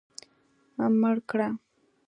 [0.99, 1.47] مړ کړه.